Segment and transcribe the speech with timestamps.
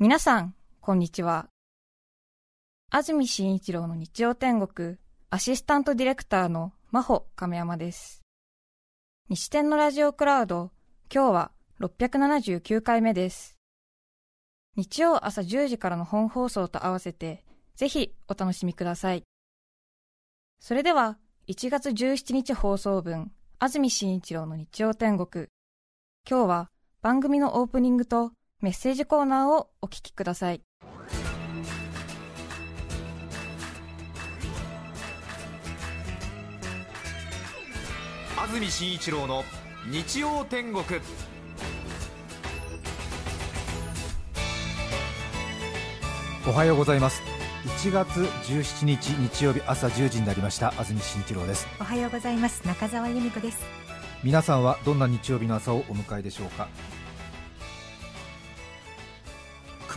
[0.00, 1.48] 皆さん、こんにちは。
[2.88, 4.96] 安住紳一郎の日曜天国、
[5.28, 8.22] アシスタントディレクターの真帆亀山です。
[9.28, 10.70] 西天のラジオクラウド、
[11.12, 11.50] 今日は
[11.80, 13.56] 679回目です。
[14.76, 17.44] 日曜朝10時からの本放送と合わせて、
[17.74, 19.24] ぜひお楽しみください。
[20.60, 21.18] それでは、
[21.48, 25.48] 1月17日放送分、安住紳一郎の日曜天国。
[26.24, 26.70] 今日は
[27.02, 28.30] 番組のオープニングと
[28.60, 30.60] メッセージコーナーをお聞きください。
[38.36, 39.44] 安住紳一郎の
[39.88, 40.84] 日曜天国。
[46.48, 47.22] おはようございます。
[47.78, 50.74] 1月17日日曜日朝1時になりました。
[50.78, 51.68] 安住紳一郎です。
[51.80, 52.66] おはようございます。
[52.66, 53.58] 中澤由美子です。
[54.24, 56.66] 皆さんはどんな日曜日の朝をお迎えでしょうか？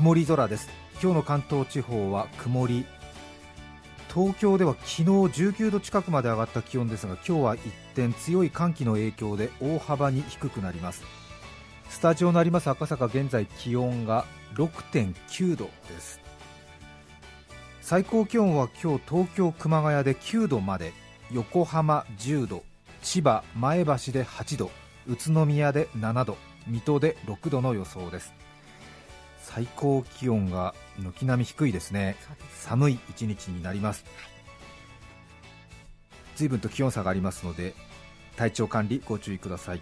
[0.02, 0.68] 曇り空です。
[1.00, 2.86] 今日の関東地方は曇り。
[4.12, 11.04] 東京では昨日19度近くまで上がった気温ですが今日は一転強い寒気の影響で大幅に低くなります。
[11.88, 16.20] スタジオのあります赤坂現在気温が6.9度です。
[17.82, 20.94] 最高気温は今日東京熊谷で9度まで
[21.32, 22.64] 横浜10度
[23.04, 24.72] 千葉前橋で8度
[25.06, 28.34] 宇都宮で7度水戸で6度の予想です。
[29.44, 32.16] 最高気温が軒並み低いですね。
[32.54, 34.06] 寒い一日になります。
[36.36, 37.76] 随分と気温差がありますので
[38.36, 39.82] 体調管理ご注意ください。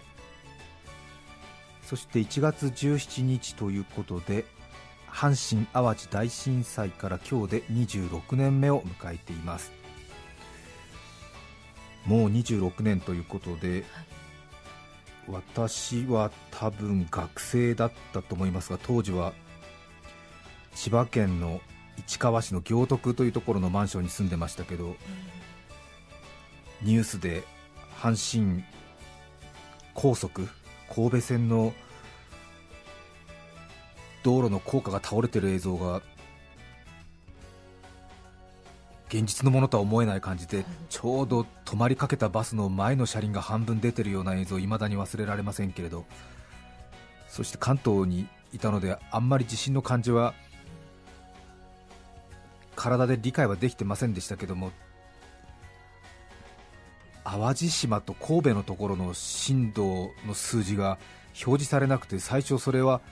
[1.82, 4.44] そして1月17日ということで
[5.08, 9.72] 阪神・淡路大震災から今日で26年目を迎えています。
[12.06, 13.84] もう26年ということで、
[15.28, 19.32] 私は多分学生だったと思いますが当時は
[20.74, 21.60] 千葉県の
[22.06, 24.96] 市川市の行徳というところのマンションに住んでましたけど、
[26.82, 27.42] ニュースで
[28.00, 28.64] 阪神
[29.94, 30.48] 高速
[30.88, 31.74] 神戸線の
[34.22, 36.02] 道路の高架が倒れてる映像が
[39.08, 46.04] 現実のものとは思えない感じでちょうど止まりかけたバスの前の車輪が半分出てるような映像いまだに忘れられませんけれど
[47.28, 50.34] そして関東にいたのであんまり地震の感じは
[52.80, 54.72] 体で理解はできてませんでしたけども
[57.24, 60.98] 淡路島と神戸のところの震度の数字が
[61.44, 63.02] 表示されなくて最初それは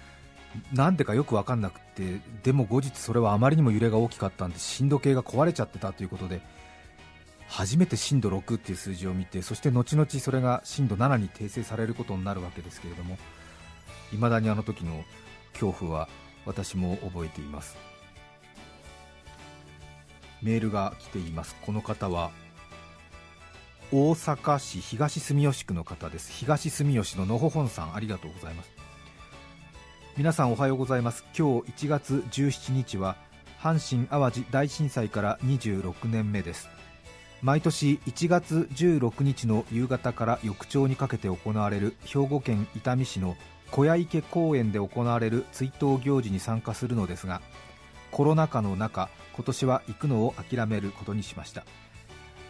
[0.73, 6.41] なんでかよく分かんなくてでも後日それはあまりにも揺れが大きかったんで震度計が壊れちゃってたということで
[7.47, 13.19] 初めて震度6っていう数字を見てそして後々それが震度7に訂正されることになるわけですけれども
[14.11, 15.05] 未だにあの時の
[15.53, 16.09] 恐怖は
[16.47, 17.88] 私も覚えています。
[20.43, 21.57] メールが来ています。
[21.63, 22.31] この方は
[23.91, 26.31] 大阪市東住吉区の方です。
[26.33, 28.71] 東住吉ののほほんさんありがとうございます。
[30.17, 31.25] 皆さんおはようございます。
[31.37, 33.17] 今日1月17日は
[33.61, 36.69] 阪神・淡路大震災から26年目です。
[37.41, 43.37] 毎年1月16日の夕方から翌朝にかけて行われる兵庫県伊丹市の
[43.71, 47.41] 小屋池公園で行われる追悼行事に参加するのですが
[48.11, 51.65] コロナ禍の中今年は行くのを諦めることにしました。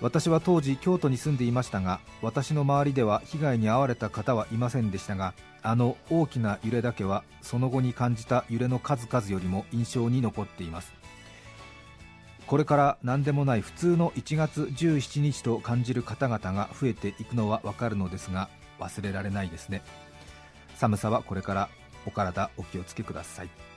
[0.00, 10.92] 私は当時京都に住んでいましたが私の周りでは被害に遭われた方はいませんでしたがあの大きな揺れだけはその後に感じた揺れの数々よりも印象に残っています。
[12.46, 18.48] これから何でもない普通の1月17日と感じる方々が増えていくのはわかるのですが
[18.78, 19.82] 忘れられないですね。
[20.76, 21.68] 寒さはこれから
[22.06, 23.67] お体お気をつけください。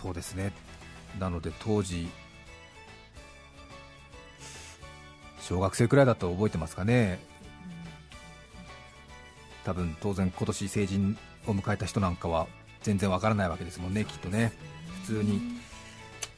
[0.00, 0.52] そうですね。
[1.18, 2.08] なので当時
[5.40, 7.18] 小学生くらいだと覚えてますかね。
[9.64, 12.46] 多分当然今年成人を迎えた人なんかは
[12.82, 14.52] 全然わからないわけですもんねきっとね。
[15.02, 15.40] 普通に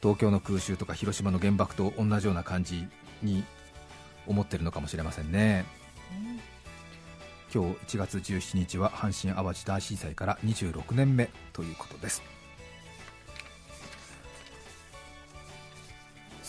[0.01, 2.85] 東京の空襲とか広島の原爆と同じような感じ
[3.21, 3.43] に
[4.27, 5.65] 思ってるのかもしれませんね。
[7.53, 12.23] 今日1月17日は阪神・淡路大震災から26年目ということです。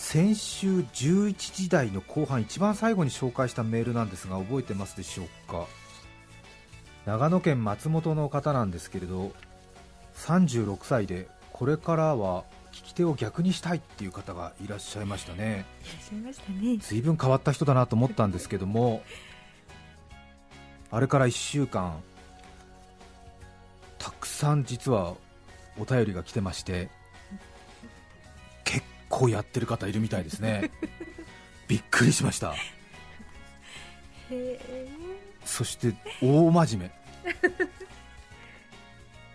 [0.07, 5.65] 先週11時台の後半一番最後に紹介したメールなんですが覚えてますでしょうか？
[7.07, 9.31] 長野県松本の方なんですけれど
[10.13, 15.65] 36歳でこれからは聞き手を逆にしたいっていう方がいらっしゃいましたね。
[15.83, 16.77] いらっしゃいましたね。
[16.79, 19.01] 随分変わった人だなと思ったんですけども
[20.91, 21.95] あれから1週間
[23.97, 25.15] たくさん実は
[25.79, 26.89] お便りが来てまして結
[29.09, 30.71] 構やってる方いるみたいですね。
[31.67, 32.55] びっくりしました。
[35.45, 36.95] そして大真面目。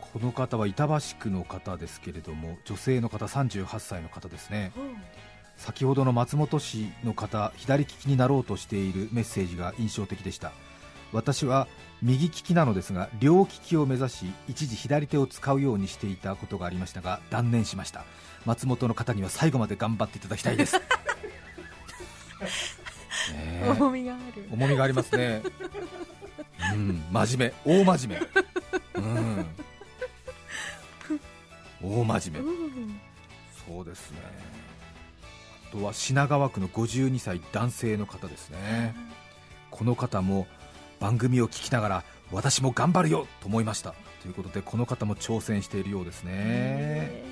[0.01, 4.73] この方は板橋区の方ですけれども女性の方38歳の方ですね。
[5.61, 10.53] 先ほどの松本市の方左利きになろうとしているメッセージが印象的でした
[11.13, 11.67] 私は
[12.03, 18.05] 右利きなのですが両利きを目指し一時左手を使うようにしていたことがありましたが断念しました。
[18.47, 20.77] 松本の方には最後まで頑張っていただきたいです。
[23.33, 24.49] ね重みがある。
[24.51, 25.43] 重みがありますね。
[26.75, 27.83] うん真面目。
[27.83, 28.21] 大真面
[28.95, 29.01] 目。
[29.01, 29.47] うん。
[31.83, 32.51] 大真面目、
[33.67, 34.19] そうですね。
[35.69, 38.95] あとは品川区の52歳男性の方ですね。
[39.71, 40.47] この方も
[41.01, 43.95] 番組を聞きながら私も頑張るよと思いました。
[44.23, 47.25] ということでこの方も挑戦しているようですね。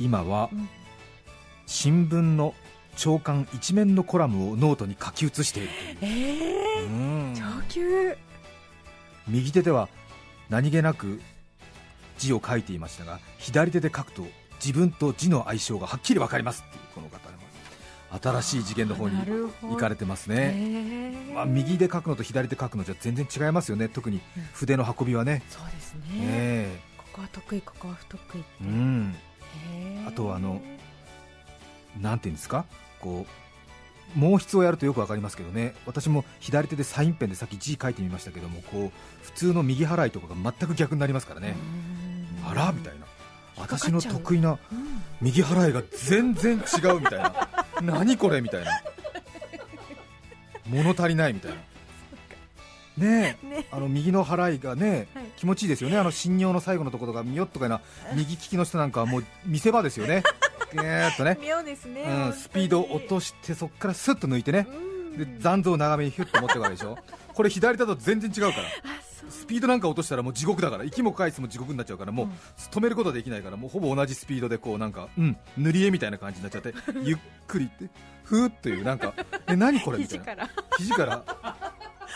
[0.00, 0.50] 今は
[1.66, 2.54] 新聞の
[2.96, 5.68] 長官一面のコラムをノートに書き写している
[5.98, 7.34] という、えー、うん。
[7.34, 8.16] 上級。
[9.26, 9.88] 右手では
[10.50, 11.20] 何気なく
[12.18, 14.22] 字を書いていましたが左手で書くと
[14.64, 17.23] 自分と字の相性がはっきり分かりますっていうこの方
[18.22, 19.16] 新しい次元の方に
[19.62, 23.88] 行かれてますね、まあ、右で書くのと左で書くのじゃ全然違いますよね。
[23.88, 24.20] 特に
[24.52, 29.14] 筆の運びはね、そうですね、ここは得意ここは不得意うん。
[30.06, 30.60] あとはあの
[32.00, 32.64] なんていうんですか？
[33.00, 33.26] こ
[34.16, 35.74] う毛筆をやるとよく分かりますけどね。
[35.86, 41.56] 私も左手でサインペンでさっき字書いてみましたけどもこう普通の右払いとかが全く逆になりますからね。
[42.46, 43.06] あらみたいな。
[43.56, 44.58] 私の得意な
[45.20, 47.48] 右払いが全然違うみたいな
[47.84, 48.70] 何これみたいな。
[50.66, 51.56] 物足りないみたいな。
[52.96, 53.66] ねね。
[53.70, 57.80] あの右の払いがね、はい、気持ちいいですよね、あの信用の最後のところがみよっとかな。
[58.14, 60.22] 右利きの人なんかはもう見せ場ですよね、
[60.74, 61.38] えーっとね。
[61.88, 64.68] ね、うん、スピードを落としてそこからスッと抜いてね、
[65.16, 66.98] で残像を長めにヒュッと持っていくわけでしょ、
[67.34, 68.64] これ左だと全然違うから。
[69.30, 72.28] スピードなんか落としたらもう地獄だから息も返すも地獄になっちゃうからもう
[72.70, 77.88] 止めることはできないからもうほぼ同じスピードでこうなんかうん塗り絵みたいな感じになっちゃって ゆっくりって
[78.24, 79.14] ふーっというなんか
[79.46, 79.98] え何これ？
[79.98, 80.48] みたいな。
[80.78, 81.22] 肘から。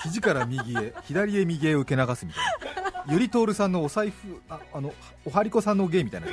[0.05, 2.45] 肘から右へ左へ右へ受け流すみたい
[2.85, 3.05] な。
[3.13, 4.95] ゆりとおるさんのお財布ああの
[5.25, 6.27] おはりこさんの芸みたいな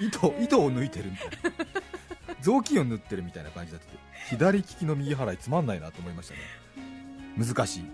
[0.00, 1.36] 糸糸を抜いてるみたいな。
[2.40, 3.98] 雑巾を塗ってるみたいな感じになってて
[4.30, 6.40] 左利きの右払いつまんないなと思いましたね。
[7.38, 7.84] 難しい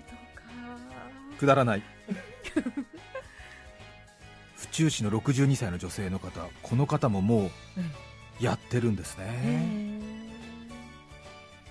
[1.39, 1.83] くだらない。
[4.57, 7.51] 府中市の62歳の女性の方この方ももう
[8.41, 10.01] やってるんですね、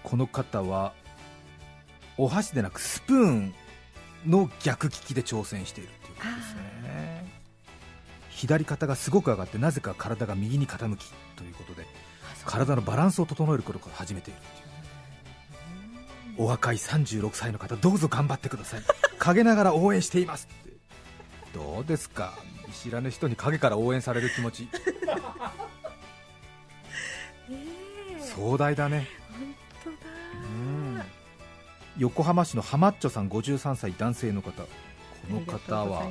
[0.04, 0.94] この方は
[2.18, 3.54] お箸でなくスプーン
[4.25, 7.28] の逆利きで挑戦しているということですね。
[8.30, 11.88] 左肩がすごく上がってなぜか体が右に傾きということで
[12.46, 14.40] 体のバランスを整えることから始めている
[16.38, 18.81] お若い36歳の方どうぞ頑張ってください。
[19.18, 20.78] 陰ながら応援していますって。
[21.54, 22.34] どうですか？
[22.72, 24.69] 知らぬ人に陰から応援される気持ち。
[28.19, 29.07] 壮大だね。
[29.31, 29.89] 本当
[31.00, 31.06] だ。
[31.98, 34.63] 横浜市のハマッチョさん53歳男性の方。
[34.63, 34.68] こ
[35.31, 36.07] の方は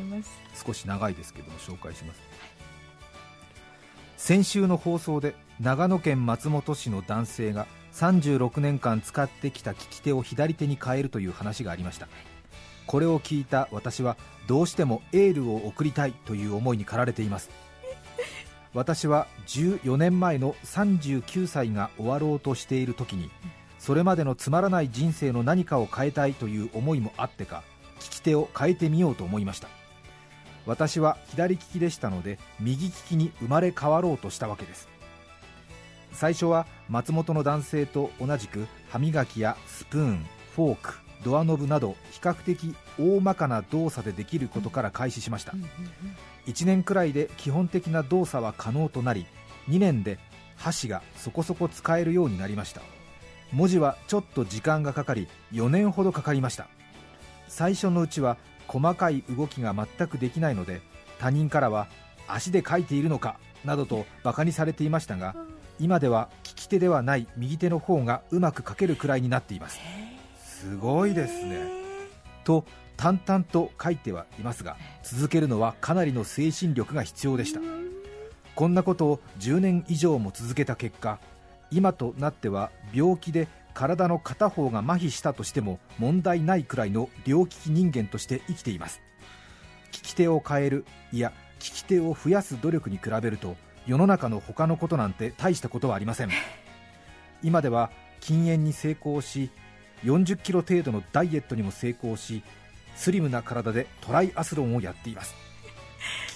[0.66, 2.20] 少し長いですけども紹介します。
[4.16, 12.08] 先週の放送で長野県松本市の男性が36年間使ってきた利き手を左手に変えるという話がありました。
[12.86, 17.50] これを聞いた私はどうしてもエールを送りたいという思いに駆られています。
[18.74, 23.30] 私は14年前の39歳が終わろうとしている時に
[23.78, 27.62] それまでのつまらない人生の何かを変えたいという思いもあってか
[28.02, 29.68] 利き手を変えてみようと思いました。
[30.66, 34.95] 私は左利きでしたので右利きに生まれ変わろうとしたわけです。
[36.16, 45.52] 最初は松本の男性と同じく歯磨きやスプーンフォークドアノブなど比較的大まかな動作でできることから開始しました。
[46.46, 49.26] 1年くらいで基本的な動作は可能となり
[49.68, 50.18] 2年で
[50.56, 52.80] 箸がそこそこ使えるようになりました。
[53.52, 56.68] 文字はちょっと時間がかかり4年ほどかかりました。
[57.46, 60.80] 最初のうちは細かい動きが全くできないので
[61.18, 61.88] 他人からは
[62.26, 65.36] 足で書いているのかなどとバカにされていましたが
[65.78, 69.78] 今では利き手ではない右手の方がうまく書けるくらいになっています。
[70.44, 71.58] すごいですね。
[72.44, 72.64] と
[72.96, 77.60] 淡々と書いてはいますが続けるのはかなりの精神力が必要でした。
[78.54, 81.18] こんなことを10年以上も続けた結果
[81.70, 89.02] 今となっては病気で体の片方が麻痺したとしても問題ないくらいの両利き人間として生きています。
[89.92, 93.56] 利き手を変えるいや聞き手を増やす努力に比べると
[93.86, 96.30] 世の中の他のことなんて大したことはありません。
[97.42, 97.90] 今では
[98.20, 99.50] 禁煙に成功し
[100.04, 102.42] 40キロ程度のダイエットにも成功し
[102.94, 105.34] スリムな体でトライアスロンをやっています。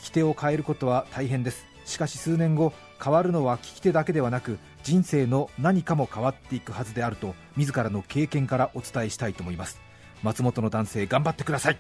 [0.03, 1.67] 聞き手を変えることは大変です。
[1.85, 9.81] しかし数年後変わるのは聞き手だけではなく人生の何かも変わっていくはずであると自らの経験からお伝えしたいと思います。
[10.23, 11.79] 松本の男性頑張ってください。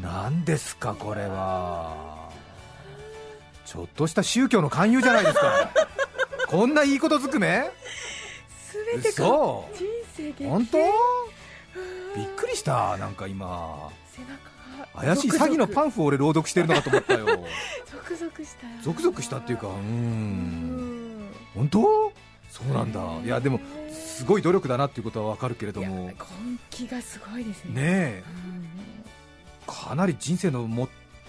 [0.00, 2.21] 何ですかこれは。
[3.64, 5.70] ちょっとした宗教の勧誘じゃないですか。
[6.48, 7.70] こんないいことずくめ
[8.92, 9.72] 全て人
[10.16, 10.78] 生激本当？
[10.78, 10.92] 変
[12.16, 13.90] びっくりしたなんか今。
[14.94, 17.26] 怪しい詐欺のパンンフを俺朗読してるのかと思ったよ。
[17.26, 17.32] ゾ
[18.04, 18.72] クゾクしたよ。
[18.82, 21.28] ゾクゾクしたっていうかうん。
[21.28, 21.32] ん。
[21.54, 22.12] 本当？
[22.50, 23.00] そうなんだ。
[23.24, 26.08] いやでもすごい努力だなっていうことはわかるけれども。
[26.08, 26.14] 根
[26.68, 27.72] 気がすごいですね。
[27.72, 28.22] ねえ。
[29.66, 29.74] うん。
[29.74, 30.68] かなり人生の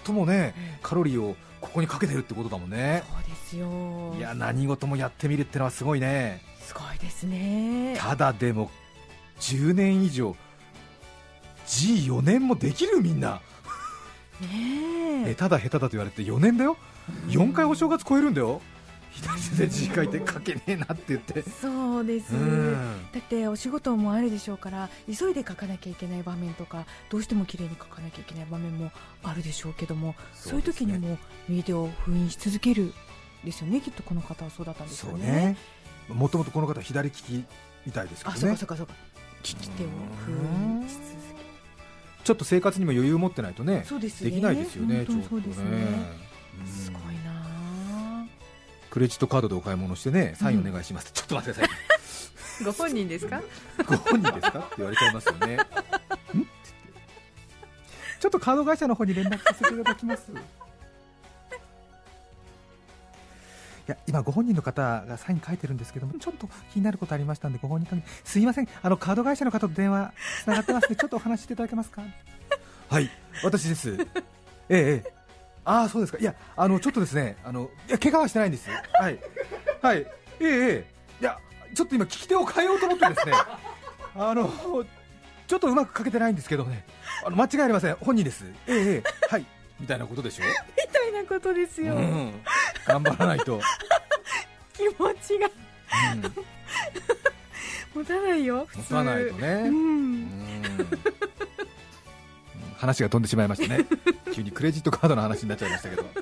[0.04, 3.02] 最もねええカロリーをここにかけてるってことだもんね。
[3.08, 4.14] そうですよ。
[4.18, 6.42] いや何事もやってみるってのはすごいね。
[6.60, 7.96] すごいですね。
[7.98, 8.70] ただでも
[9.40, 10.36] 10年以上
[11.66, 13.40] G4 年もできるみんな。
[14.40, 15.34] ねえ。
[15.34, 16.76] 下手だ下手だと言われて4年だよ。
[17.28, 18.60] 4回お正月超えるんだよ
[19.14, 21.42] 左手で字書いて書けねえなって言って。
[21.42, 22.34] そうです。
[22.34, 22.72] うん。
[23.12, 28.90] だってお仕事もあるでしょうから急いで書かなきゃいけない場面とかどうしても綺麗に書かなきゃいけない場面も
[29.22, 31.18] あるでしょうけどもそう,、いう時にも
[31.48, 32.92] 右手を封印し続ける
[33.44, 33.80] ですよね。
[33.80, 35.56] きっとこの方はそうだったんですよね。
[36.08, 36.18] そうね。
[36.20, 37.44] もともとこの方左利き
[37.86, 38.94] みたいですけあそうどねかそうかそうか。
[39.44, 39.86] 利き手を
[40.24, 40.32] 封
[40.82, 41.44] 印し続け
[42.24, 44.30] ちょっと生活にも余裕を持ってないとねそうですね。
[44.30, 45.64] できないですよね本ちょっと当にそうですね。
[46.60, 46.66] うん。
[46.66, 47.30] すごいな。
[47.30, 47.33] あ
[48.94, 51.74] クレジットカードでお買い物してねサインお願いします、ちょっと待ってくださ
[52.62, 53.42] い ご本人ですか？
[53.84, 54.60] ご本人ですか？
[54.60, 55.58] って言われちゃいますよね。
[58.20, 60.30] ちょっとカード会社の方に連絡させていただきます。
[60.30, 60.34] い
[63.88, 68.04] や今ご本人の方がサイン書いてるんですけどもちょっと気になることありましたんでご本人に。
[68.22, 68.68] すいません。
[68.80, 70.12] あのカード会社の方と電話
[70.44, 72.02] つながってますのでちょっとお話ししていただけますか？
[72.88, 73.10] はい
[73.42, 73.90] 私です。
[73.90, 74.04] ええ
[74.68, 75.23] ええ
[75.64, 76.18] ああそうですか。
[76.18, 78.68] いやあのちょっとですねあのいや怪我はしてないんです。
[78.70, 79.18] はい。
[79.82, 79.98] はい。
[79.98, 80.04] え
[80.40, 80.84] えええ。
[81.20, 81.38] いや
[81.74, 83.32] ちょっと今聞き手を変えようと思ってですね
[84.16, 84.52] あの
[85.46, 86.84] ちょっとうまく書けてないんですけどね
[87.24, 87.94] あの間違いありません。
[87.96, 88.44] 本人です。
[88.66, 89.02] ええええ。
[89.28, 89.46] はい。
[89.80, 90.44] みたいなことでしょ？
[90.44, 92.40] みたいなことですよ、うん。
[92.86, 93.60] 頑張らないと、
[94.72, 95.48] 気持ちが。
[96.14, 96.22] うん、
[98.02, 100.88] 持たないよ普持通たないとね、ううんん
[102.76, 103.86] 話が飛んでしまいましたね。
[104.32, 106.04] 急にクレジットカードの話になっちゃいましたけど。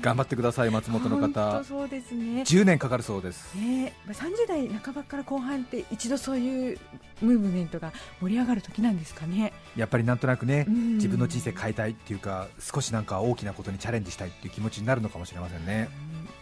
[0.00, 2.42] 頑張ってください松本の本方当そうですね。
[2.42, 3.54] 10年かかるそうです。
[3.56, 6.78] ねまあ30代半ばから後半って一度そういう
[7.20, 10.94] ムーブメントが盛り上がる時なんですかね、やっぱりなんとなくねうん。
[10.96, 15.88] 自分の人生変えたいっていうか少しなんか大きなことにチャレンジしたいっていう気持ちになるのかもしれませんね。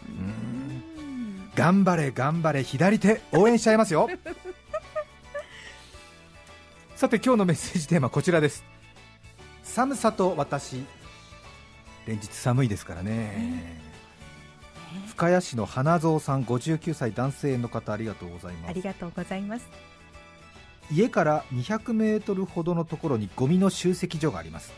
[0.07, 0.67] うん。
[1.55, 4.07] 頑張れ頑張れ左手応援しちゃいますよ
[6.97, 8.63] さて今日のメッセージテーマこちらです。
[9.61, 10.83] 寒さと私。
[12.07, 13.79] 連日寒いですからね、
[15.05, 18.69] 深谷市の花蔵さん59歳男性の方ありがとうございます。
[18.71, 19.69] ありがとうございます。
[20.91, 24.73] 家から200メートルほどのところにゴミの集積所があります。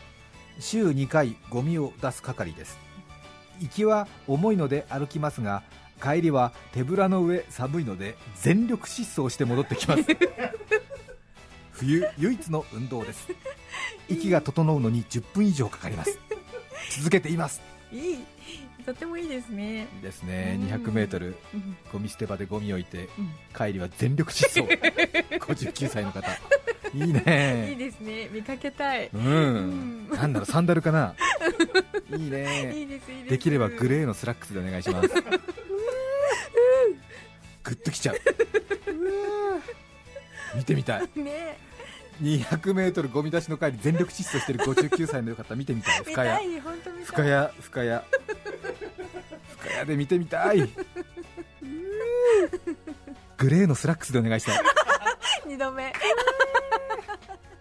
[0.58, 2.78] 週2回ゴミを出す係です。
[3.60, 5.62] 行きは重いので歩きますが
[6.02, 10.02] 帰りは手ぶらの上寒いので全力疾走して戻ってきます
[11.80, 13.28] 冬唯一の運動です。
[14.08, 16.18] 息が整うのに10分以上かかります。
[16.90, 17.62] 続けています。
[17.90, 18.18] いい。
[18.84, 20.58] とてもいいですね、いいですね。
[20.60, 20.68] うん。
[20.68, 21.76] 200メートルうん。
[21.92, 23.30] ゴミ捨て場でゴミを置いてうん。
[23.56, 24.60] 帰りは全力疾走。
[25.40, 26.28] 59歳の方。
[26.92, 28.28] いいいいねですね。
[28.32, 30.08] 見かけたい、うん、うん。
[30.10, 31.14] なんだろうサンダルかな。
[32.10, 32.72] い いいね。
[32.76, 33.30] いですいいです。
[33.30, 35.08] できればグレーのスラックスでお願いします。
[37.62, 38.20] グッときちゃう
[40.54, 41.08] 見てみたい。
[41.16, 41.58] ね。
[42.22, 46.00] 200メートルゴミ出しの帰り全力疾走してる59歳の方見てみたい。
[46.00, 48.00] 見深た谷深谷深谷。
[49.58, 50.68] 深谷で見てみたい。
[53.38, 54.60] グレーのスラックスでお願いしたい。
[55.46, 55.92] 二度目。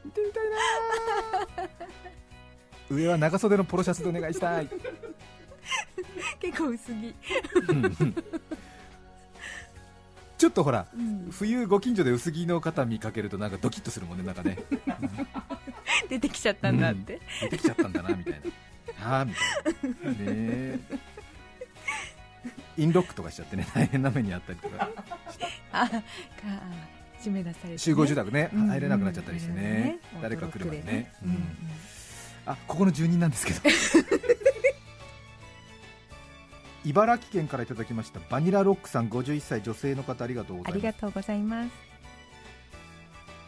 [0.04, 0.50] 見てみたい
[1.66, 1.70] な
[2.90, 4.70] 上は長袖のポロシャツでお願いしたい。
[6.42, 7.16] 結構薄着、
[7.70, 8.16] うんうん
[10.40, 11.28] ちょっとほらうん。
[11.32, 14.58] 冬ご近所で薄着の方見かけるとなんかドキッとするもんねなんかね。
[16.10, 18.42] 出てきちゃったんだって、出てきちゃったんだなみたい
[18.98, 19.06] な。
[19.10, 20.12] はあみたいな。
[20.12, 20.80] ねえ。
[22.78, 24.90] インロックとかしちゃってね大変な目にあったりとか。
[25.74, 26.00] あか
[27.22, 31.44] 締め出されて、ね、集合住宅ね、うんうん入れなくなっちゃったりしてね、うん誰か来るまでね、うんうんうん。
[32.46, 33.60] あここの住人なんですけど
[36.86, 40.74] 茨城県からいただきましたバニラロックさん51歳女性の方ありがとうございます。
[40.74, 41.70] ありがとうございます。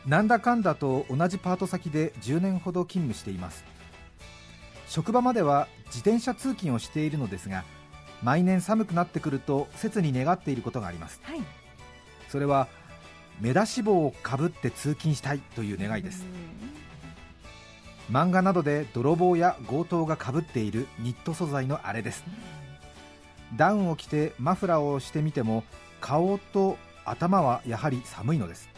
[0.05, 3.63] なんだかんだと同じパート先で10年ほど勤務しています。
[4.87, 7.63] 職場までは自転車通勤をしているのですが
[8.21, 11.21] 毎年寒くなってくると切に願っていることがあります。
[11.23, 11.41] はい。
[12.29, 12.67] それは
[13.39, 16.25] 目出し帽をかぶって通勤したいという願いです。
[18.11, 22.25] 漫画などで泥棒や強盗がかぶっているニット素材のあれです
[23.55, 25.63] ダウンを着てマフラーをしてみても
[25.99, 28.69] 顔と頭はやはり寒いのです。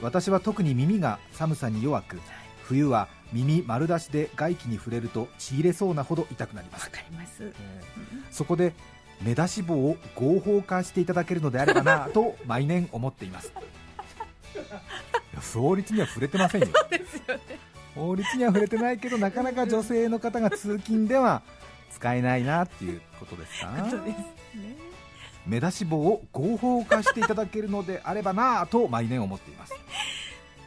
[0.00, 2.20] 私は特に耳が寒さに弱く
[2.64, 6.86] 冬は耳丸出しで外気に触れるとちぎれそうなほど痛くなります。
[6.86, 8.72] わかります、えーそこで
[9.20, 13.52] 目出し帽を合法化していただけるのであればな と毎年思っています。
[15.54, 16.68] 法律には触れてませんよ。
[17.94, 21.42] 法律には触れてないけどなかなか女性の方が通勤では
[21.94, 23.68] 使えないなっていうことですか？
[23.68, 24.14] ことです
[24.56, 24.76] ね。
[25.46, 29.74] 目出し帽を合法化していただけるのであればなと毎年思っています。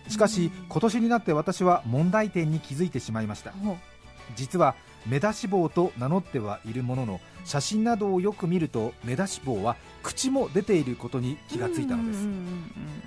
[0.09, 3.53] しかし今年になって私は問題点に気づいてしまいました。
[4.35, 12.13] 実は目出し帽と名乗ってはいるものの写真などをよく見ると目出し帽は口も出ていることに気がついたので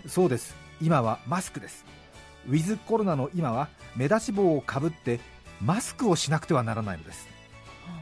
[0.06, 0.12] す。
[0.14, 0.54] そうです。
[0.80, 1.84] 今はマスクです。
[2.48, 5.20] ウィズコロナの今は目出し帽をかぶって
[5.60, 7.26] マスクをしなくてはならないのです。
[7.27, 7.27] うん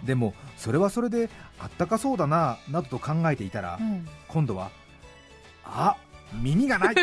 [0.05, 1.29] でもそれはそれで
[1.59, 4.07] あったかそうだななどと考えていたらうん。
[4.29, 4.71] 今度は
[5.65, 5.97] あ
[6.33, 6.95] 耳がない。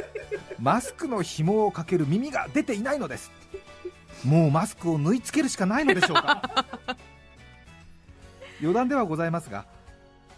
[0.60, 3.30] マスクの紐をかける耳が出ていないのです。
[4.24, 6.66] もうマスクを縫い付けるしかないのでしょうか。
[8.60, 9.64] 余談ではございますが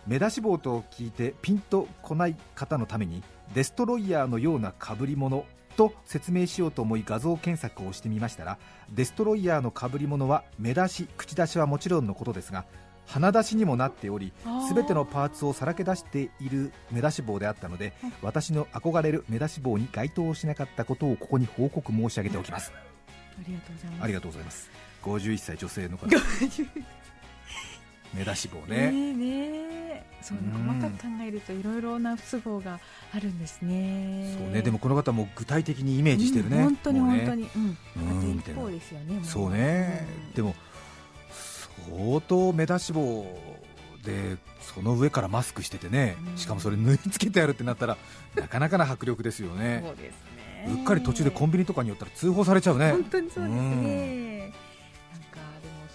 [0.07, 3.23] 目出し帽と聞いてピンとこない方のために
[3.55, 8.59] デストロイヤーのような被り物と説明しようと思い画像検索をしてみましたら
[8.91, 12.65] デストロイヤーの被り物は目出し口出しはもちろんのことですが
[13.07, 14.69] 鼻出しにもなっておりあー。
[14.69, 18.13] すべてのパーツをさらけ出している目出し帽であったのでうん。
[18.23, 22.73] 私の憧れる目出し帽に該当しなかったことをここに報告申し上げておきます。
[23.39, 24.03] ありがとうございます。
[24.03, 24.71] ありがとうございます。
[25.03, 26.07] 51歳女性の方。
[26.07, 26.17] ね
[28.15, 30.03] 目出し帽えねねえ。
[30.21, 32.79] そうねうん細かく考えるといろいろな不都合が
[33.13, 34.37] あるんですね。
[34.39, 34.63] そうね。
[34.63, 40.35] でもこの方も具体的にイメージしてるね、うん本当に本当に、うん、うん一方ですよねもうそうね、うん。
[40.35, 40.55] でも
[41.89, 43.27] 相当目出し帽
[44.05, 46.39] でその上からマスクしててね、うん。
[46.39, 47.97] しかもそれ縫い付けてやるってなったら
[48.37, 49.83] なかなかな迫力ですよね。
[49.85, 50.67] そうですね。
[50.69, 52.93] うっかり途中でコンビニとかに寄ったら通報されちゃうね。
[52.93, 54.53] 本当にそうですね、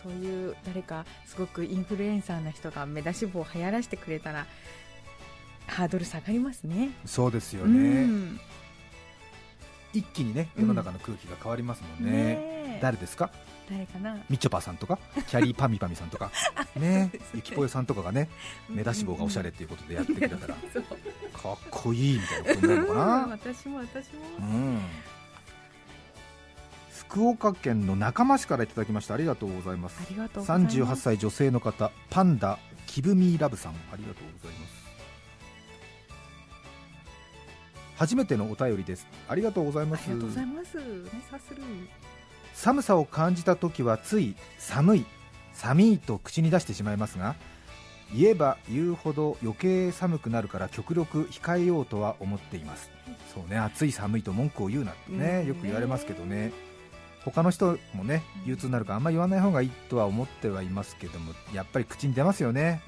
[0.07, 4.45] そういう誰かすごくインフルエンサーな人が目出し帽を流行らせてくれたら
[5.67, 6.91] ハードル下がりますね。
[7.05, 8.39] そうですようね、ん。
[9.93, 12.17] 一気にねうん世の中の空気が変わりますもんね、ね
[12.77, 12.79] え。
[12.81, 13.29] 誰ですか？
[13.69, 14.17] 誰かな？
[14.29, 14.97] みちょぱさんとか？
[15.27, 16.31] キャリーパミパミさんとか？
[16.77, 17.11] ね。
[17.35, 18.29] ゆきぽよさんとかがね
[18.69, 20.53] 目出し帽がおしゃれっていうことでやってくれたら
[21.33, 23.27] かっこいいみたいなことになるのかな？
[23.31, 24.21] 私も私も。
[24.39, 24.79] うん
[27.09, 29.13] 福岡県の中間市からいただきました。
[29.13, 29.97] ありがとうございます。
[30.01, 30.77] ありがとうございます。
[30.77, 33.71] 38歳女性の方パンダキブミーラブさん。
[33.91, 34.77] ありがとうございます。
[37.95, 39.07] 初めてのお便りです。
[39.27, 40.03] ありがとうございます。
[40.09, 40.77] ありがとうございます。
[42.53, 45.05] 寒さを感じた時はつい寒い
[45.53, 47.35] 寒いと口に出してしまいますが
[48.13, 52.89] 言えば言うほど余計寒くなるから極力控えようとは思っています。
[53.33, 55.47] そうね暑い寒いと文句を言うなってねうん。
[55.47, 56.51] よく言われますけどね
[57.23, 62.81] 他の人もね憂鬱になるからあんまり言わない方がいいとは思ってはいますけどもやっぱり口に出ますよね。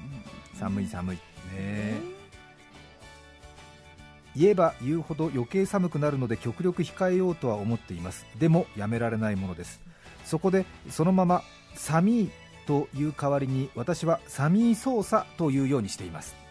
[0.54, 1.16] 寒い寒い。
[1.54, 2.00] ね。
[4.36, 8.26] 言えば言うほど余計寒くなるので極力控えようとは思っています。
[8.38, 9.80] でもやめられないものです。
[10.24, 11.42] そこでそのまま
[11.74, 12.30] 寒い
[12.66, 16.49] という代わりに私は寒い操作というようにしています、うん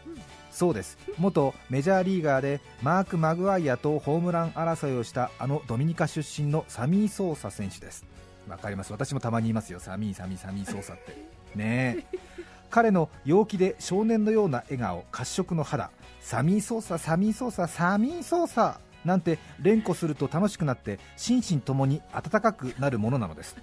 [0.51, 0.97] そうです。
[1.17, 8.05] 元メジャーリーガーでマーク・マグワイアとホームラン争いをしたあのドミニカ出身のサミー・ソーサ選手です。
[8.47, 8.91] わかります？
[8.91, 9.79] 私もたまにいますよ。
[9.79, 11.15] サミーサミーサミーソーサって。
[11.55, 12.19] ねえ。
[12.69, 15.91] 彼の陽気で少年のような笑顔褐色の肌。
[16.19, 23.55] サミーソーササミーソーササミーソーサなんて連呼すると楽しくなって心身ともに温かくなるものなのです。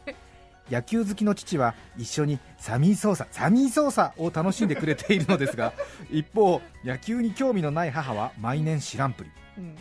[0.71, 5.73] 野球好きの父は一緒にサミーソーササミーソーサを楽しんでくれているのですが
[6.11, 9.31] 一方野球に興味のない母は毎年知らんぷり。
[9.59, 9.77] うん。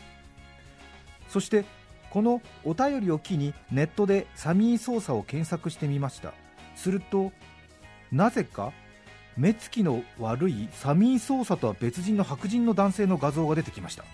[1.29, 1.65] そして
[2.09, 6.33] このお便りを機にネットでサミー操作を検索してみました。
[6.75, 7.31] すると
[8.11, 8.71] なぜか
[9.37, 14.05] 目つきの悪いサミー操作とは別人の白人の男性の画像が出てきました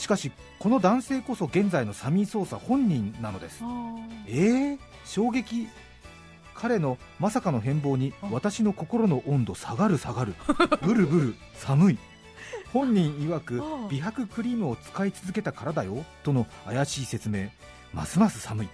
[0.00, 3.62] しかしこの男性こそ現在のサミー捜査本人なのです。
[4.26, 5.68] えー、衝撃？
[6.54, 10.34] 彼のまさかの変貌に私の心の温度下がる下がる。
[10.80, 11.98] ブルブル寒い。
[12.72, 16.02] 本人曰く美白クリームを使い続けたからだよ。
[16.22, 17.50] との怪しい説明。
[17.92, 18.68] ますます寒い。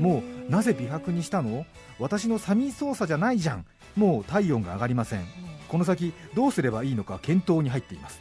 [0.00, 1.64] もうなぜ美白にしたの？
[2.00, 3.66] 私のサミー操作じゃないじゃん。
[3.94, 5.24] もう体温が上がりません。
[5.68, 8.20] この先どうすればいいのか検討に入っています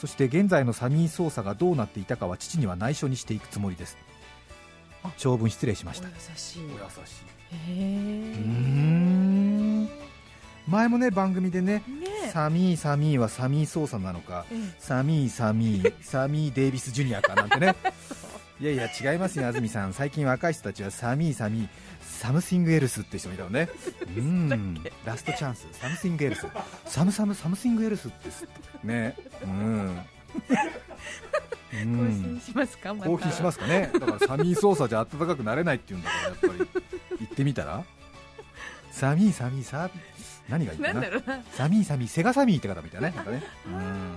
[0.00, 3.96] そして現在のサミー操作がどうなっていたかは父には内緒にしていくつもりです。
[5.16, 6.08] 長文失礼しました。
[6.08, 6.62] お優しい。
[6.62, 6.68] お優
[7.06, 7.24] しい。
[7.54, 8.38] へえうー
[9.84, 9.88] ん。
[10.68, 14.74] 前もね番組でねねサミーサミーはサミー操作なのかええ。
[14.78, 17.74] サミーサミーサミーデイビスジュニアかなんてね
[18.60, 19.92] いやいや違いますよ安住さん。
[19.92, 21.68] 最近若い人たちはサミーサミー
[22.02, 23.68] サムシングエルスって人もいたのね。
[24.16, 24.74] うん。
[25.04, 25.68] ラストチャンス。
[25.72, 26.46] サムシングエルス。
[26.84, 28.28] サムサムサムシングエルスって
[28.82, 29.16] ね。
[29.44, 29.96] うん。
[29.96, 30.00] う
[31.72, 33.08] 更ん新しますかまた。
[33.08, 33.90] コーヒーしますかね。
[33.92, 36.58] だからサミー操作じゃ暖かくなれないっていうんだからやっぱり。
[37.20, 37.84] 行ってみたら？
[38.90, 39.88] サミーサミーサ
[40.48, 41.00] 何がいいかな？
[41.00, 41.08] な
[41.52, 43.14] サミーサミーセガサミーって方みたいなね。
[43.14, 43.42] なんかね。
[43.66, 44.16] うん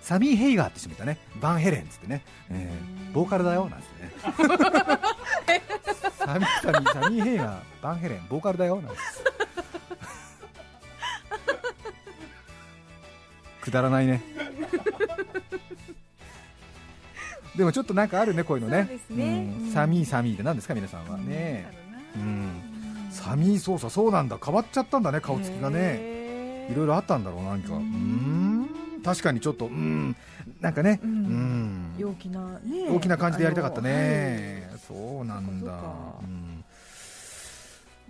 [0.00, 1.18] サミーヘイガーって人もいたね。
[1.40, 4.10] バンヘレンっつってね、えーボーカルだよなんつってね。
[6.16, 9.00] サミーサミーサミーヘイガーバンヘレンボーカルだよなんつって。
[13.62, 14.22] くだらないね。
[17.56, 18.88] でもちょっとなんかあるねこういうのね。
[19.08, 19.24] そうね。
[19.58, 19.64] うん。
[19.66, 19.72] うん。
[19.72, 21.66] サミーサミーって何ですか皆さんはね。
[22.16, 22.26] ううん。
[23.08, 24.38] んサミー操作そうなんだ。
[24.42, 26.68] 変わっちゃったんだね顔つきがね。
[26.70, 27.74] いろいろあったんだろうなんか。
[27.74, 28.68] うん
[29.02, 30.14] 確かにちょっとうん
[30.60, 31.94] なんかねううん。
[31.94, 32.88] ん陽気なね。
[32.90, 34.70] 大きな感じでやりたかったね。
[34.74, 35.70] あそうなんだ。
[35.70, 36.64] そうん。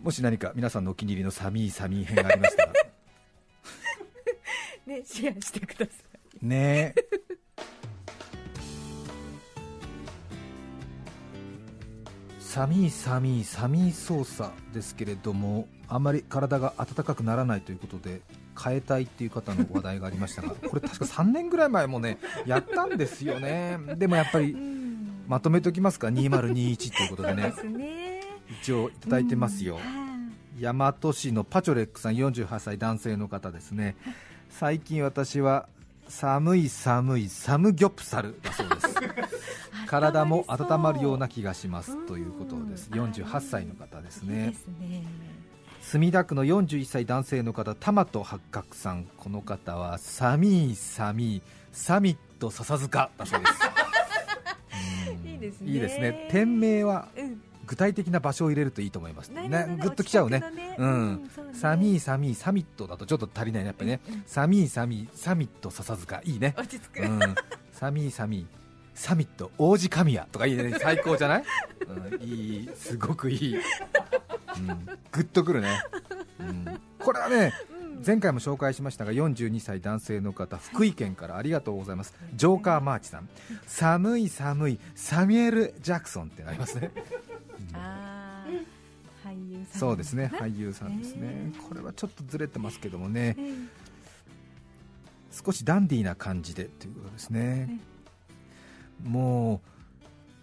[0.02, 2.72] もし何か皆さんのお気に入りのサミーサミー編がありましたら。
[4.86, 5.92] ねシェアしてくださ
[6.42, 6.46] い。
[6.46, 6.94] ね
[12.50, 18.22] サミーサミーサミー操作ですけれどもあんまり体が温かくならないということで
[18.60, 23.78] 変えたいっていう方の話題がありましたが これ確か3年ぐらい前もねやったんですよね。
[23.96, 27.54] でもやっぱりうんまとめておきますか？2021ということでね。
[27.68, 28.20] ね。
[28.60, 29.80] 一応いただいてますよ、は
[30.58, 30.60] い。
[30.60, 33.94] 大和市のパチョレックさん48歳男性の方ですね。
[34.48, 35.68] 最近私は
[36.08, 38.88] 寒い寒いサムギョプサルだそうです
[39.90, 42.06] 体も温まるような気がします。
[42.06, 42.88] ということです。
[42.92, 44.54] うん48歳の方ですね。
[45.80, 49.06] 墨田区の41歳男性の方タマト八角さん。
[49.16, 53.52] この方はサミーサミーサミット笹塚だそうです。
[55.10, 55.72] う んいいですね。
[55.72, 56.28] いいですね。
[56.30, 57.42] 店名はうん。
[57.66, 59.28] 具体的な場所を入れるといいと思います。
[59.30, 59.66] なるほど。
[59.66, 60.42] ねグッときちゃうね。
[60.76, 61.30] うん。
[61.34, 61.54] そうね。
[61.54, 63.68] サミーサミーサミットだとちょっと足りないね。
[63.68, 66.20] やっぱりね、サミーサミーサミット笹塚。
[66.24, 67.02] いいね、落ち着く。
[67.02, 67.20] うん、
[67.72, 68.59] サミーサミー
[69.00, 71.44] サミット王子神谷とかいいね最高じゃない、
[71.88, 73.62] うん、いいすごくいい、うん、
[75.10, 75.82] グッとくるね、
[76.38, 78.02] うん、これはねうん。
[78.06, 82.14] 前回も紹介しましたが42歳男性の方福井県からありがとうございます。
[82.34, 83.28] ジョーカーマーチさん。
[83.66, 86.90] 寒い寒いサミュエル・ジャクソンってなりますね、
[87.70, 87.76] うん。
[87.76, 91.52] あー俳優さんそうですね俳優さんですね。
[91.54, 91.68] へー。
[91.68, 93.34] これはちょっとずれてますけどもね。
[93.38, 93.70] なうん
[95.32, 97.80] 少しダンディーな感じでということですね、
[99.04, 99.60] もう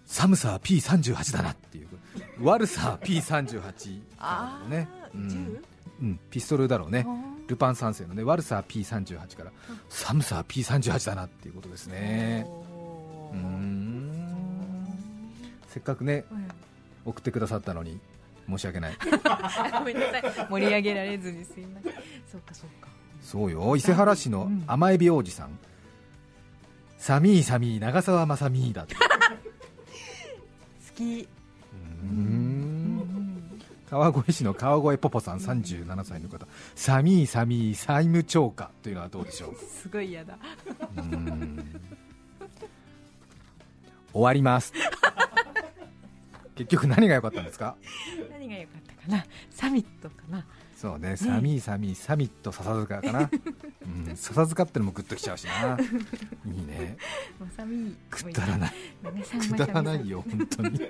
[0.05, 1.87] 寒さは P38 だなっていう。
[2.41, 5.29] 悪さは P38 あーね、うん。
[5.29, 5.63] 銃？
[5.99, 7.05] うん、ピストルだろうね。
[7.47, 9.51] ルパン三世のね悪さは P38 から。
[9.89, 12.45] 寒さは P38 だなっていうことですね。
[13.31, 13.37] うー。
[13.37, 14.27] ん。
[15.69, 16.47] せっかくねうん
[17.05, 17.99] 送ってくださったのに
[18.49, 18.97] 申し訳ない。
[19.79, 20.47] ごめんなさい。
[20.49, 21.93] 盛り上げられずにすいません。
[22.29, 22.89] そうかそうか。
[23.21, 23.75] そうよ。
[23.75, 25.57] 伊勢原市の甘エビ王子さん、
[26.97, 28.95] サミーサミー長澤まさみだって。
[28.95, 29.01] 好
[30.95, 31.21] き。
[31.21, 33.03] うーん。
[33.89, 36.45] 川越市の川越ポポさん37歳の方。
[36.75, 39.55] サミーサミー債務超過というのはどうでしょう？
[39.55, 40.37] すごい嫌だ。
[44.11, 44.73] 終わります。
[46.55, 47.75] 結局何が良かったんですか？
[48.31, 49.25] 何が良かったかな？
[49.51, 50.45] サミットかな？
[50.77, 53.31] そうねサミーサミーサミット笹塚かな、
[54.09, 55.73] うん、笹塚ってのもグッときちゃうしな。
[55.81, 55.83] い
[56.49, 56.97] いね。
[57.39, 58.73] まさみくだらない。
[59.49, 60.79] くだらないよ本当に。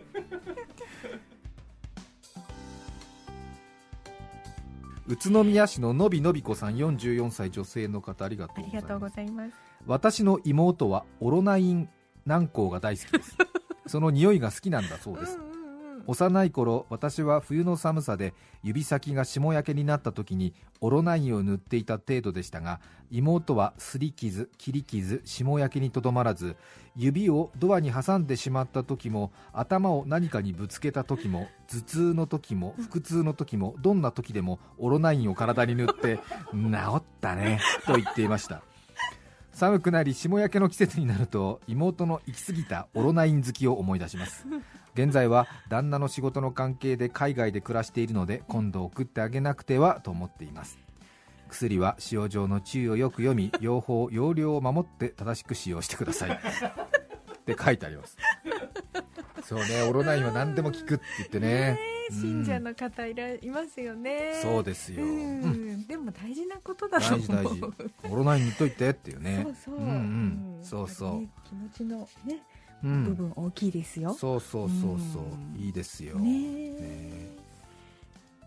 [5.07, 8.75] 宇都宮市ののびのびこさん44歳女性の方ありがとあうございます。
[8.75, 9.53] りがとうございます。
[9.85, 11.87] 私の妹はオロナイン
[12.25, 13.37] 軟膏が大好きです。
[13.85, 15.37] その匂いが好きなんだそうです。
[15.37, 15.56] うんうんうん
[16.07, 22.79] 幼い頃私は冬の寒さで指先が霜焼けになった時にオロナインを塗っていた程度でしたが
[23.11, 26.55] 妹はすり傷切り傷霜焼けにとどまらず
[26.95, 36.19] 指をドアに挟んでしまった時も頭を何かにぶつけた時も頭痛の時も腹痛の時もどんな時でもオロナインを体に塗って
[36.53, 36.61] 治
[36.95, 38.63] ったねと言っていました。
[39.57, 44.45] 寒くなり霜焼けの季節になると妹の行き過ぎたオロナイン好きを思い出します。
[44.97, 50.79] 現在は旦那の仕事の関係で海外で暮らしているので今度送ってあげなくてはと思っています。
[51.49, 56.31] 薬は使用上の注意をよく読み用法用量を守って正しく使用してください。
[56.31, 58.17] って書いてあります。
[59.43, 61.79] そうねオロナインは何でも効くって言ってね。
[62.09, 64.39] 信者の方いらいますよね。
[64.41, 65.85] そうですよ、うん。
[65.85, 67.27] でも大事なことだと思う。
[67.27, 68.11] 大事大事。
[68.11, 69.43] オロナイン塗っといてっていうね。
[69.43, 70.59] そうそう、んうん。
[70.63, 72.39] そうそう、ね気持ちのね、うん
[72.83, 74.13] 部分大きいですよ。
[74.13, 75.61] そうそうそうそううん。
[75.61, 77.37] いいですよ、ねね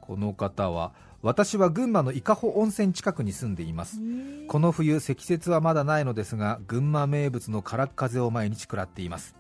[0.01, 4.01] この方は私は群馬の伊香保温泉近くに住んでいます。
[4.01, 9.35] ねこの冬積雪はまだないのですが群馬名物の空っ風を毎日食らっています。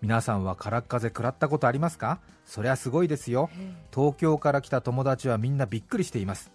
[0.00, 2.20] 皆さんは空っ風食らったことありますか？
[2.44, 3.50] そりゃすごいですよ。
[3.52, 3.74] え。
[3.94, 6.50] 東京から来た友達はみんなびっくりしています。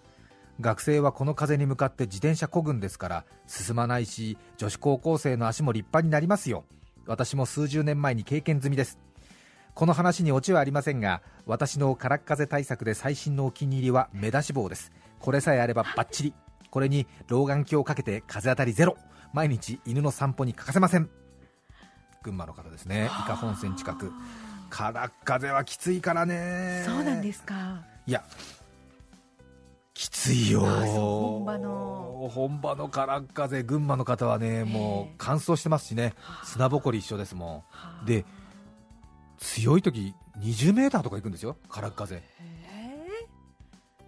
[0.60, 6.64] 学生はこの風に向かって自転車漕ぐんですから進まないし女子高校生の足も立派になりますよ
[7.06, 9.00] 私も数十年前に経験済みです。
[9.74, 14.92] この話にオチはありませんが私の空っ風対策で最新のお気に入りは目出し帽です。
[15.20, 16.34] これさえあればバッチリ。
[16.70, 18.98] これに老眼鏡をかけて風当たりゼロ。
[19.34, 21.10] 毎日犬の散歩に欠かせません。
[22.24, 23.06] 群馬の方ですね。
[23.06, 24.12] 伊香保温泉近く。
[24.70, 26.84] 空っ風はきついからね。
[26.86, 27.84] そうなんですか。
[28.06, 28.24] いや
[30.04, 30.60] きついよ。
[30.60, 32.30] 本場の。
[32.34, 36.14] 本場の空っ風群馬の方はねもう乾燥してますしね。
[36.44, 37.64] 砂ぼこり一緒ですも
[38.04, 38.06] ん。
[38.06, 38.26] で
[39.38, 42.24] 強い時20メーターとか行くんですよ空っ風へ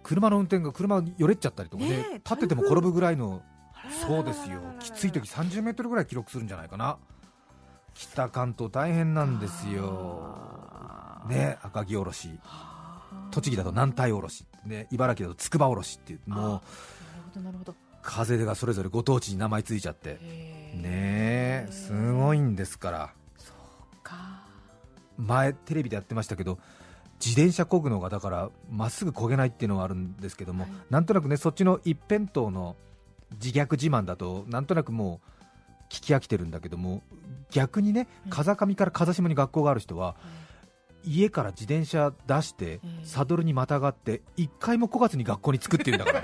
[0.02, 2.06] 車の運転が車よれっちゃったりとかね。
[2.16, 4.60] 立ってても転ぶぐらいのーそうですよ。
[4.80, 6.98] きつい時30メートルぐらい記録するんじゃないかな。
[7.94, 10.36] 北関東大変なんですよ。
[11.26, 12.38] ね赤城おろし
[13.30, 16.20] 栃木だと南太おろし、ね、茨城だと筑波おろしっていう。
[16.26, 16.60] もうなるほ
[17.34, 17.74] どなるほど。
[18.02, 20.14] 風がそれぞれご当地に名前ついちゃって。
[20.14, 20.18] ね
[20.82, 23.12] えすごいんですから。
[24.02, 24.42] か。
[25.18, 26.58] 前テレビでやってましたけど
[27.24, 30.72] 自転車漕ぐのがだからまっすぐ漕げないっていうのはあるんですけども、はい。
[30.90, 32.76] なんとなくねそっちの一辺倒の
[33.42, 37.02] 自虐自慢だとなんとなくもう聞き飽きてるんだけども
[37.50, 40.16] 逆にねうん風上から風下に学校がある人は
[41.06, 43.06] 家から自転車出してうん。
[43.06, 46.22] サドルにまたがって1回も5月に学校に着くっていうんだから。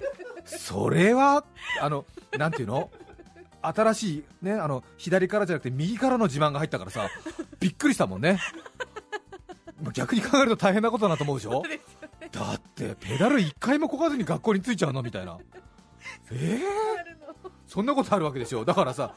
[0.46, 1.44] それは
[1.80, 2.04] あの
[2.38, 2.90] なんていうの？
[3.62, 7.08] 新しい、ね、あの左からじゃなくて右からの自慢が入ったからさ
[7.58, 8.38] びっくりしたもんね。
[9.82, 11.62] まあ逆に考えると大変なことだなと思うでしょ？
[12.32, 15.02] だってペダル1回もこがずに学校に着いちゃうの？
[15.02, 15.38] みたいな。
[16.30, 18.64] えー、そんなことあるわけでしょ？
[18.64, 19.14] だからさ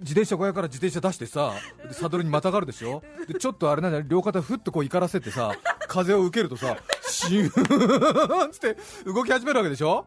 [0.00, 1.52] 自転車小屋から自転車出してさ
[1.86, 3.02] でサドルにまたがるでしょ？
[3.28, 5.54] でちょっとあれなんだ両肩ふっとこう怒らせてさ
[5.88, 6.76] 風を受けるとさ
[7.08, 10.06] シューンつって動き始めるわけでしょ？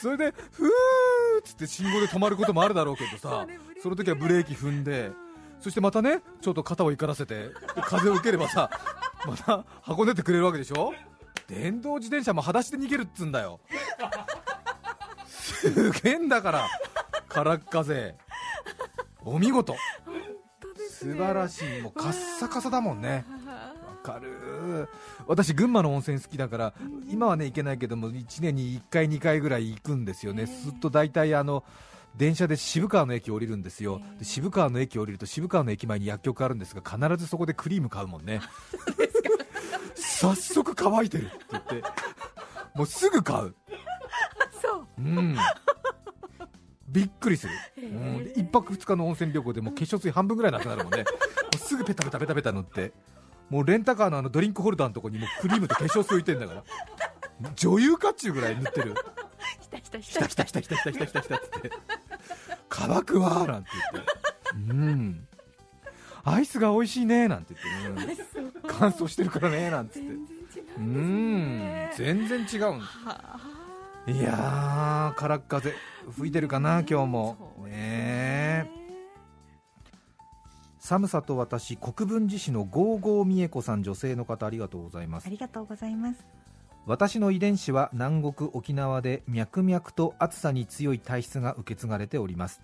[0.00, 0.70] それでふーっ
[1.44, 3.46] つって信号で止まることもあるだろうけどさ
[3.82, 5.10] その時はブレーキ踏んで
[5.60, 8.70] そしてまたねちょっと肩を怒らせてで風を受ければさ
[9.26, 10.92] また運んでってくれるわけでしょ？
[11.46, 13.60] 電動自転車も裸足で逃げるっつんだよ。
[15.26, 16.68] すげえんだから
[17.28, 18.14] 空っ風
[19.28, 19.76] お見事。
[20.90, 21.82] 素晴らしい。
[21.82, 23.24] もうカッサカサだもんね。
[23.46, 24.88] わかる。
[25.26, 26.74] 私群馬の温泉好きだから
[27.10, 30.46] 今はね行けないけども1年に1回2回ぐらい行くんですよね。
[30.46, 31.64] すっと大体あの
[32.16, 34.00] 電車で渋川の駅降りるんですよ。
[34.18, 38.40] で渋川の駅降りると渋川の駅前に薬局あるんですが必ずそこでクリーム買うもんね。
[39.94, 41.82] 早速乾いてるって言って。
[42.74, 43.54] もうすぐ買う。
[44.60, 44.86] そう。
[44.98, 45.36] うん
[46.88, 51.04] びっくりする、うん、で一泊二日の温泉旅行でもう化粧水半分ぐらいなくなるもんね。
[51.04, 51.04] も
[51.54, 52.92] うすぐペタペタペタペタ塗って。
[53.50, 56.64] もうレンタカーのあのドリンクホルダーのとこにもうクリームと化粧水置いてんだから。
[57.54, 58.94] 女優かっちゅうぐらい塗ってる。
[59.60, 61.70] ひたひたひひたひたひたひたひたひたひたひたって
[62.68, 64.12] 乾くわーなんて言って
[64.70, 65.28] うん
[66.24, 72.80] アイスが美味しいねなんて言って、ね、乾燥してるからねなんて言ってうん全然違うん
[74.08, 75.74] いやー、空っ風
[76.16, 77.36] 吹いてるかな、今日も。
[77.66, 78.70] ね
[80.78, 85.30] 寒さと私、国分寺市のゴーゴー美恵子さん、女性の方、ありがとうございますあ。
[85.30, 86.24] りがとうございます
[86.86, 92.62] 私の遺伝子は南国沖縄で脈々と暑さに強い体質が受け継がれております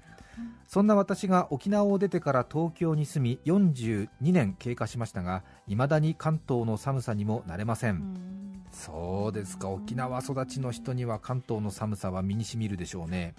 [0.67, 8.65] そんな私が沖縄を出てから東京に住み42年経過しましたが未だに関東の寒さにも慣れません、うん。
[8.73, 9.69] そうですか。
[9.69, 13.35] 沖縄育ちの人には関東の寒さは身にしみるでしょうね。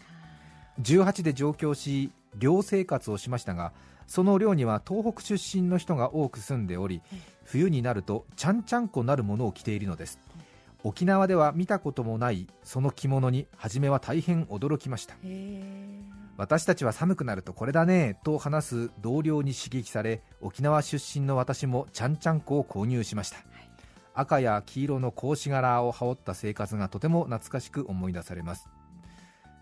[0.81, 3.71] 18で上京し寮生活をしましたが
[4.07, 7.01] その寮には東北出身の人が多く住んでおり
[7.45, 10.19] 冬になるとちゃんちゃんこなるものを着ているのです。
[10.85, 15.15] 沖縄では見たこともないその着物に初めは大変驚きました
[16.37, 23.37] 私たちは寒くなるとこれだねと話す同僚に刺激され沖縄出身の私もちゃんちゃんこを購入しました、
[24.13, 28.67] 赤や黄色の格子柄を羽織った生活がとても懐かしく思い出されます。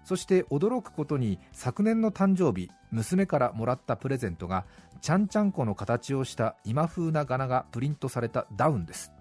[0.03, 4.65] そして驚くことに昨年の誕生日娘からもらったプレゼントが
[4.99, 9.11] ちゃんちゃんこの形をした今風な柄がプリントされたダウンです。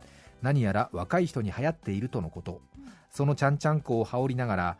[0.40, 2.60] 何やら若い人に流行っているとのこと。
[3.10, 4.76] そのちゃんちゃんこを羽織りながら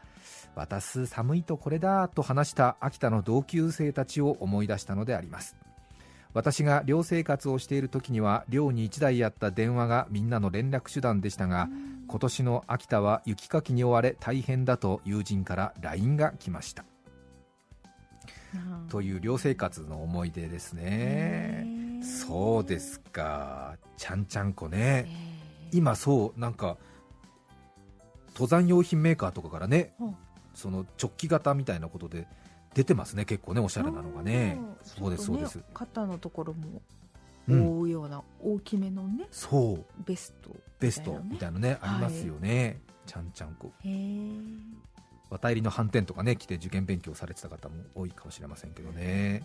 [0.55, 5.57] 私寒いとこれだと話した秋田の同級生たちを思い出したのであります。
[6.35, 11.69] 私が寮生活をしている時には寮に1台あった電話がみんなの連絡手段でしたが
[12.09, 16.85] 今年の秋田は雪かきに追われ大変だと友人から LINE が来ました。
[18.89, 21.67] という寮生活の思い出ですね。
[22.03, 23.77] そうですか。
[23.97, 25.07] ちゃんちゃんこね。
[25.73, 26.77] 今そうなんか
[28.35, 30.17] 登山用品メーカーとかからねうん
[30.55, 32.27] その直帰型みたいなことで
[32.75, 34.59] 出てますね結構ねおしゃれなのがね。
[34.83, 36.83] そうですそうです、肩のところも
[37.49, 37.79] うん。
[37.79, 40.03] 覆うような大きめのね、そう。
[40.05, 41.79] ベストベストみたいなね。
[41.81, 43.73] ありますよね、ちゃんちゃんこ。
[43.85, 44.83] へえ
[45.33, 49.43] 渡りの反転とかね来て受験勉強されてた方も多いかもしれませんけどね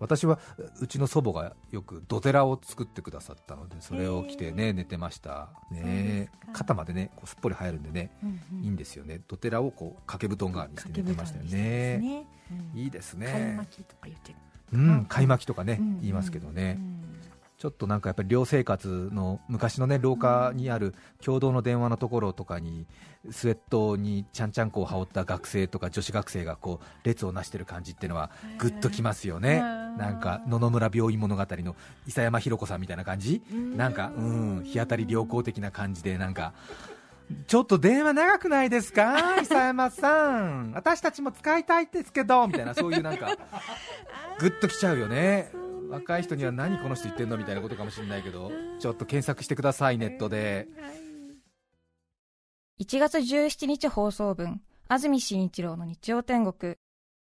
[0.00, 0.38] 私は
[0.80, 5.50] うちの祖母がよくドテラを作ってくださったのでそれを着てね寝てました。
[5.70, 6.30] ね。
[6.52, 8.64] 肩までねこうすっぽり入るんでねうんうん。
[8.64, 9.20] いいんですよね。
[9.28, 11.98] ドテラをこう掛け布団代わりにして寝てましたよね。
[11.98, 12.26] ね。
[12.74, 12.80] うん。
[12.80, 13.56] いいです貝ね
[14.72, 16.76] うん貝巻きとかねうん言いますけどね。
[16.78, 16.99] うん
[17.60, 22.86] ちょっとなんかやっぱり寮生活の昔のね廊下にある共同の電話のところとかに
[23.30, 33.42] スウェットにちゃんちゃんこを羽織った学生とか女子学生がこう列をなしてる感じっていうのはグッときますよね、うんなんか野々村病院物語の伊佐山ひろ子さんみたいな感じ、
[33.76, 36.54] なんかうん日当たり良好的な感じでなんか
[37.48, 39.18] ちょっと電話長くないですか？
[39.42, 40.70] 伊佐山さん。
[40.74, 43.36] 私たちも使いたいですけどみたいなそういうなんか
[44.38, 45.50] グッときちゃうよね
[45.90, 50.68] 若い人には何この人言ってんのみたいなことかもしれないけどちょっと検索してくださいネットで。
[52.80, 56.76] 1月17日放送分、安住紳一郎の日曜天国。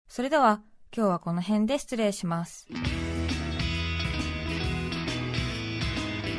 [0.06, 0.62] それでは、
[0.96, 2.68] 今日はこの辺で失礼します。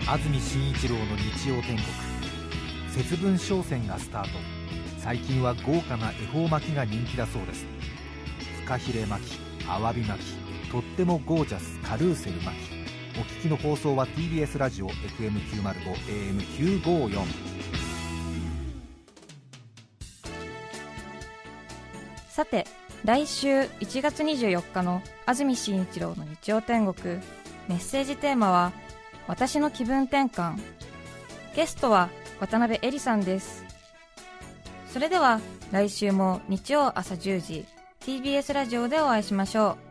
[0.08, 1.80] 安住紳一郎の日曜天国。
[2.88, 4.30] 節分商戦がスタート。
[5.00, 7.66] 最近は豪華な恵方巻きが人気だそうです。
[8.62, 12.82] フカヒレ巻きアワビ巻きとってもゴージャスカルーセル巻き
[13.20, 17.62] お聞きの放送は TBS ラジオ FM905 AM954
[22.30, 22.66] さて、
[23.04, 27.18] 来週1月24日の安住紳一郎の日曜天国、
[27.68, 28.72] メッセージテーマは、
[29.28, 30.58] 私の気分転換。
[31.56, 33.66] ゲストは渡辺恵里さんです。
[34.88, 35.42] それでは、
[35.74, 37.66] 来週も日曜朝10時、
[38.00, 39.91] TBS ラジオでお会いしましょう。